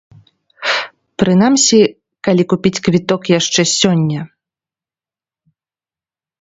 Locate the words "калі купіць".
2.29-2.75